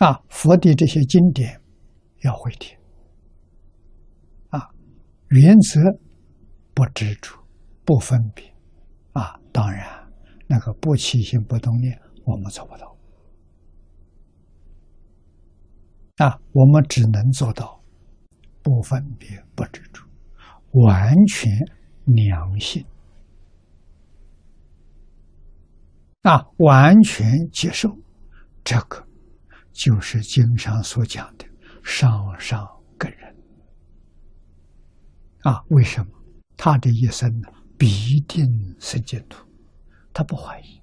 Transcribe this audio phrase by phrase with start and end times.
[0.00, 1.60] 啊，佛的这些经典
[2.22, 2.74] 要会听。
[4.48, 4.58] 啊，
[5.28, 5.78] 原则
[6.72, 7.38] 不执着，
[7.84, 8.44] 不分别。
[9.12, 9.86] 啊，当然，
[10.46, 12.96] 那个不起心不动念，我们做不到。
[16.16, 17.78] 啊，我们只能做到
[18.62, 20.02] 不分别、不执着，
[20.70, 21.52] 完全
[22.06, 22.82] 良性。
[26.22, 27.94] 啊，完全接受，
[28.64, 29.06] 这个
[29.72, 31.44] 就是经上所讲的
[31.82, 32.66] 上上
[32.98, 33.36] 根人。
[35.42, 36.10] 啊，为什么
[36.56, 37.48] 他的一生呢？
[37.78, 38.46] 必定
[38.78, 39.46] 生净土，
[40.12, 40.82] 他不怀疑。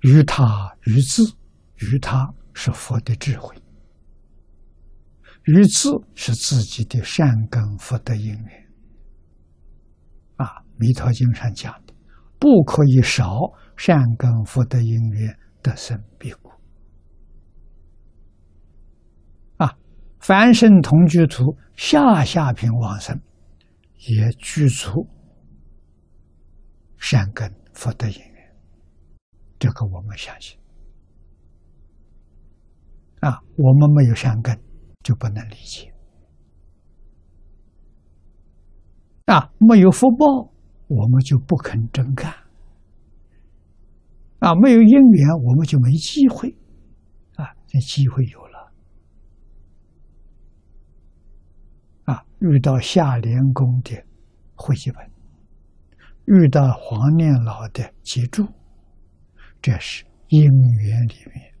[0.00, 1.22] 于他于自，
[1.76, 3.54] 于他是佛的智慧，
[5.44, 8.70] 于自是自己的善根福德因缘。
[10.36, 10.46] 啊，
[10.78, 11.94] 《弥陀经》上讲的，
[12.40, 13.38] 不可以少
[13.82, 16.52] 善根福德因缘得生彼国。
[19.56, 19.74] 啊，
[20.18, 23.18] 凡圣同居土下下品往生，
[23.96, 25.08] 也具足
[26.98, 28.54] 善根福德因缘。
[29.58, 30.60] 这个我们相信。
[33.20, 34.54] 啊，我们没有善根，
[35.02, 35.90] 就不能理解。
[39.24, 40.52] 啊，没有福报，
[40.86, 42.30] 我们就不肯真干。
[44.40, 46.54] 啊，没有因缘，我们就没机会。
[47.36, 48.72] 啊，这机会有了。
[52.04, 54.02] 啊，遇到下莲公的
[54.54, 55.10] 会集本，
[56.24, 58.46] 遇到黄念老的集注，
[59.62, 61.54] 这是因缘里面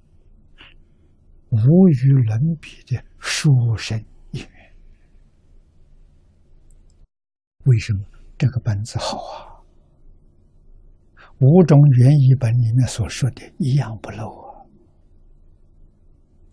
[1.50, 4.50] 无与伦比的殊胜因缘。
[7.64, 8.00] 为什么
[8.38, 9.49] 这个本子好啊？
[11.40, 14.64] 五种原译本里面所说的一样不漏啊，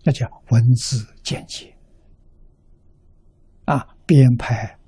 [0.04, 1.76] 那叫文字简洁
[3.66, 4.80] 啊，编排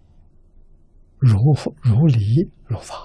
[1.17, 1.37] 如
[1.81, 2.95] 如理如法，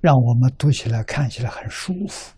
[0.00, 2.36] 让我们读起来看起来很舒服，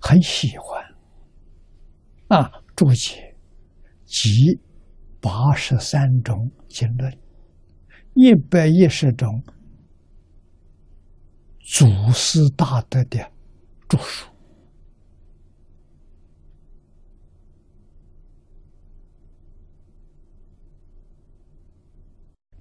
[0.00, 2.52] 很喜欢啊。
[2.76, 3.34] 注解
[4.04, 4.60] 集
[5.20, 7.12] 八十三种经论。
[8.14, 9.42] 一百一十种
[11.70, 13.30] 祖师大德的
[13.88, 14.26] 著述，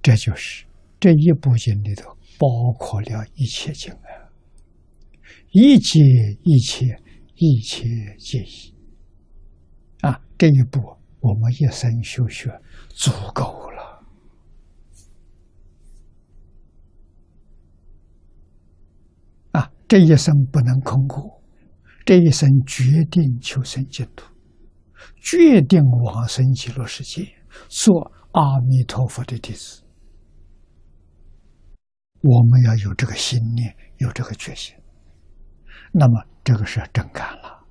[0.02, 0.66] 这就是
[1.00, 2.48] 这一部经里头包
[2.78, 4.12] 括了一切经啊，
[5.52, 6.02] 一切
[6.44, 7.02] 一切
[7.36, 7.88] 一切
[8.20, 8.76] 皆一
[10.02, 10.22] 啊！
[10.38, 10.80] 这一部
[11.22, 12.52] 我们一生修学
[12.90, 13.67] 足够。
[19.88, 21.42] 这一生不能空过，
[22.06, 24.26] 这一生决定求生净土，
[25.22, 27.28] 决定往生极乐世界，
[27.70, 29.84] 做阿弥陀佛的弟子。
[32.22, 34.76] 我们要有这个信念，有这个决心，
[35.94, 37.66] 那么这个是真干了。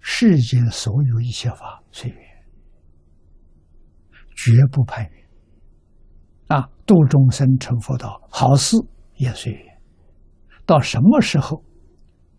[0.00, 2.18] 世间所有一切法随缘，
[4.34, 5.22] 绝不攀缘。
[6.48, 8.76] 啊，度众生成佛道，好事
[9.14, 9.71] 也随缘。
[10.64, 11.62] 到什么时候，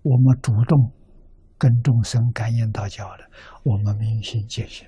[0.01, 0.91] 我们主动
[1.57, 3.29] 跟众生感应道交了，
[3.63, 4.87] 我们明心见性，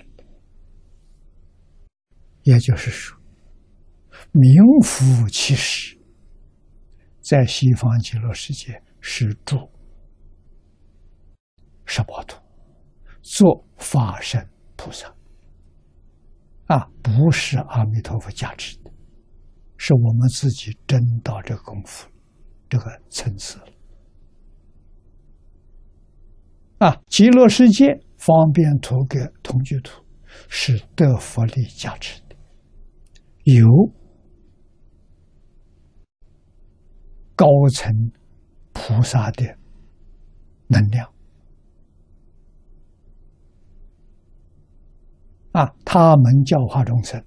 [2.44, 3.18] 也就是说，
[4.32, 4.54] 名
[4.84, 5.98] 副其实，
[7.22, 9.70] 在西方极乐世界是住
[11.86, 12.36] 十八度，
[13.22, 15.14] 做法身菩萨，
[16.66, 18.92] 啊，不是阿弥陀佛加持的，
[19.78, 22.10] 是我们自己真到这功夫。
[22.70, 23.66] 这个层次了
[26.80, 27.02] 啊！
[27.08, 30.04] 极乐世界方便图给同居图
[30.50, 32.36] 是得佛力加持的，
[33.44, 33.66] 有
[37.36, 38.12] 高层
[38.74, 39.58] 菩萨的
[40.68, 41.10] 能量
[45.54, 45.74] 啊！
[45.86, 47.24] 他们教化众生，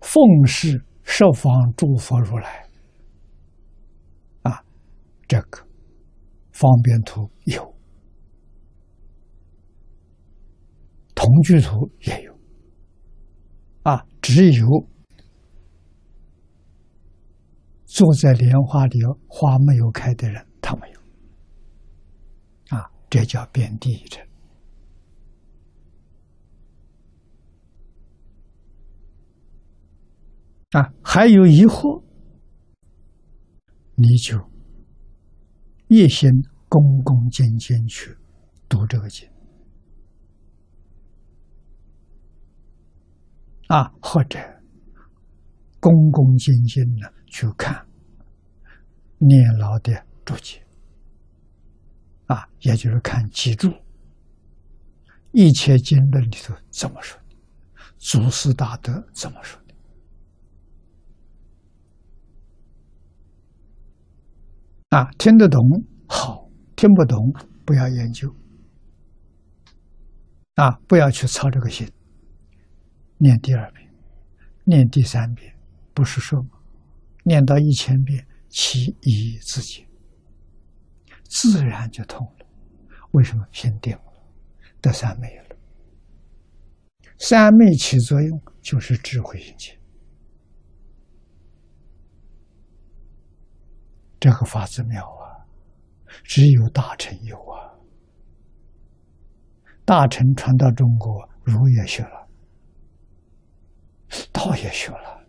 [0.00, 0.84] 奉事。
[1.14, 2.66] 十方诸佛如来，
[4.44, 4.64] 啊，
[5.28, 5.62] 这个
[6.52, 7.62] 方便图有，
[11.14, 12.34] 同居图也有，
[13.82, 14.66] 啊，只有
[17.84, 18.98] 坐在莲花里
[19.28, 21.00] 花没有开的人，他没有，
[22.74, 24.18] 啊，这叫遍地者。
[30.72, 32.02] 啊，还有疑惑，
[33.94, 34.38] 你就
[35.88, 36.30] 一心
[36.68, 38.16] 恭恭敬敬去
[38.70, 39.28] 读这个经
[43.68, 44.38] 啊，或者
[45.78, 47.86] 恭恭敬敬的去看
[49.18, 49.92] 念老的
[50.24, 50.64] 注解
[52.28, 53.70] 啊，也就是看记注，
[55.32, 57.20] 一切经论里头怎么说，
[57.98, 59.61] 祖师大德怎么说。
[64.92, 65.58] 啊，听得懂
[66.06, 67.32] 好，听不懂
[67.64, 68.30] 不要研究。
[70.56, 71.90] 啊，不要去操这个心。
[73.16, 73.90] 念第二遍，
[74.64, 75.56] 念第三遍，
[75.94, 76.44] 不是说
[77.24, 79.88] 念到一千遍，其义自见，
[81.24, 82.46] 自然就通了。
[83.12, 84.12] 为什么心定了，
[84.82, 85.56] 得三昧了？
[87.16, 89.72] 三昧起作用就是智慧引起。
[94.22, 95.42] 这个法子妙啊，
[96.22, 97.74] 只有大臣有啊。
[99.84, 102.28] 大臣传到中国，儒也学了，
[104.32, 105.26] 道也学了，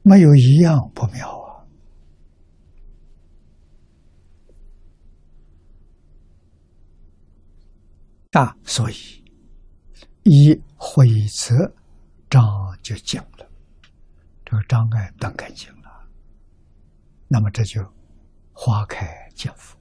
[0.00, 1.68] 没有一样不妙啊！
[8.40, 9.25] 啊，所以。
[10.28, 11.54] 一回则
[12.28, 12.42] 障
[12.82, 13.48] 就净了，
[14.44, 16.04] 这个障碍断干净了，
[17.28, 17.80] 那么这就
[18.52, 19.06] 花开
[19.36, 19.75] 见佛。